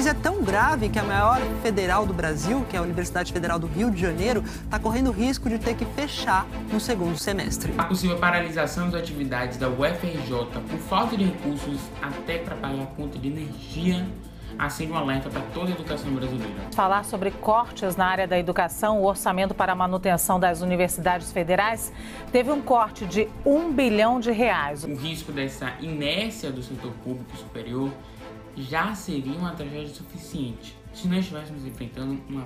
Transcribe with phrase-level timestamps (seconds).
[0.00, 3.58] crise é tão grave que a maior federal do Brasil, que é a Universidade Federal
[3.58, 7.74] do Rio de Janeiro, está correndo risco de ter que fechar no segundo semestre.
[7.76, 10.30] A possível paralisação das atividades da UFRJ
[10.70, 14.06] por falta de recursos até para pagar a conta de energia
[14.58, 16.54] acende um alerta para toda a educação brasileira.
[16.74, 21.92] Falar sobre cortes na área da educação, o orçamento para a manutenção das universidades federais
[22.32, 24.82] teve um corte de um bilhão de reais.
[24.82, 27.90] O risco dessa inércia do setor público superior
[28.56, 32.44] já seria uma tragédia suficiente se nós estivéssemos enfrentando uma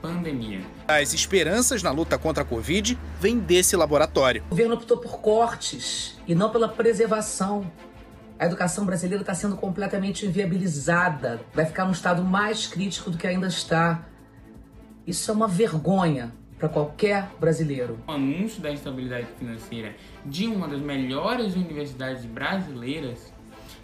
[0.00, 0.60] pandemia.
[0.86, 4.42] As esperanças na luta contra a Covid vêm desse laboratório.
[4.46, 7.70] O governo optou por cortes e não pela preservação
[8.38, 13.26] a educação brasileira está sendo completamente inviabilizada, vai ficar num estado mais crítico do que
[13.26, 14.06] ainda está.
[15.06, 17.98] Isso é uma vergonha para qualquer brasileiro.
[18.06, 23.32] O anúncio da estabilidade financeira de uma das melhores universidades brasileiras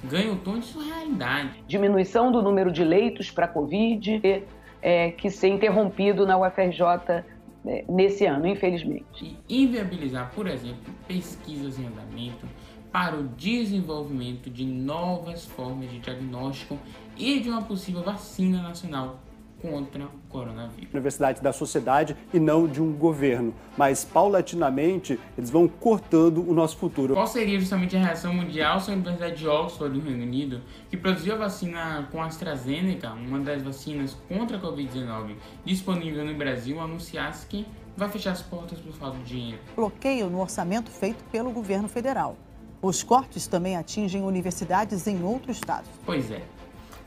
[0.05, 1.65] ganha o tom de surrealidade.
[1.67, 4.45] Diminuição do número de leitos para Covid
[4.81, 7.25] é, que ser interrompido na UFRJ
[7.65, 9.39] é, nesse ano, infelizmente.
[9.49, 12.47] E inviabilizar, por exemplo, pesquisas em andamento,
[12.91, 16.79] para o desenvolvimento de novas formas de diagnóstico
[17.17, 19.19] e de uma possível vacina nacional
[19.63, 20.93] contra o coronavírus.
[20.93, 26.77] Universidade da sociedade e não de um governo, mas paulatinamente eles vão cortando o nosso
[26.77, 27.15] futuro.
[27.15, 30.97] Qual seria justamente a reação mundial se a Universidade de Oxford do Reino Unido, que
[30.97, 37.47] produziu a vacina com AstraZeneca, uma das vacinas contra a Covid-19 disponível no Brasil, anunciasse
[37.47, 37.65] que
[37.97, 39.61] vai fechar as portas por falta de dinheiro?
[39.77, 42.37] Bloqueio no orçamento feito pelo governo federal.
[42.81, 45.89] Os cortes também atingem universidades em outros estados.
[46.05, 46.43] Pois é.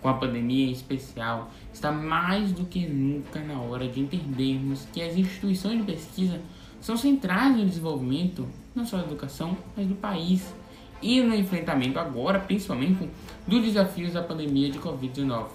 [0.05, 5.01] Com a pandemia em especial, está mais do que nunca na hora de entendermos que
[5.01, 6.39] as instituições de pesquisa
[6.79, 10.53] são centrais no desenvolvimento não só da educação, mas do país
[11.01, 13.09] e no enfrentamento agora, principalmente,
[13.47, 15.47] dos desafios da pandemia de Covid-19.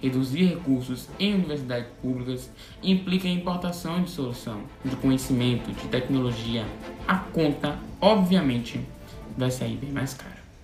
[0.00, 6.64] Reduzir recursos em universidades públicas implica a importação de solução, de conhecimento, de tecnologia.
[7.04, 8.80] A conta, obviamente,
[9.36, 10.37] vai sair bem mais caro.